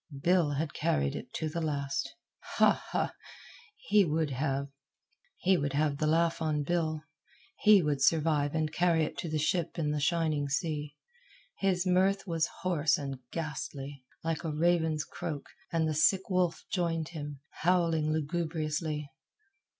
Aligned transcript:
Bill 0.23 0.53
had 0.53 0.73
carried 0.73 1.15
it 1.15 1.31
to 1.35 1.47
the 1.47 1.61
last. 1.61 2.15
Ha! 2.55 2.85
ha! 2.89 3.13
He 3.77 4.03
would 4.03 4.31
have 4.31 4.67
the 5.43 6.07
laugh 6.07 6.41
on 6.41 6.63
Bill. 6.63 7.03
He 7.59 7.83
would 7.83 8.01
survive 8.01 8.55
and 8.55 8.73
carry 8.73 9.03
it 9.03 9.15
to 9.19 9.29
the 9.29 9.37
ship 9.37 9.77
in 9.77 9.91
the 9.91 9.99
shining 9.99 10.49
sea. 10.49 10.95
His 11.59 11.85
mirth 11.85 12.25
was 12.25 12.47
hoarse 12.63 12.97
and 12.97 13.19
ghastly, 13.29 14.03
like 14.23 14.43
a 14.43 14.51
raven's 14.51 15.03
croak, 15.05 15.45
and 15.71 15.87
the 15.87 15.93
sick 15.93 16.31
wolf 16.31 16.65
joined 16.71 17.09
him, 17.09 17.41
howling 17.61 18.11
lugubriously. 18.11 19.07